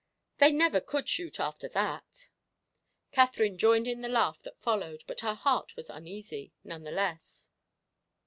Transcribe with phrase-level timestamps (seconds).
[0.39, 2.29] They never could shoot after that."
[3.11, 7.51] Katherine joined in the laugh that followed, but her heart was uneasy, none the less.